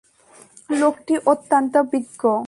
লোকটি 0.73 1.13
অত্যন্ত 1.25 1.73
বিজ্ঞ। 1.91 2.21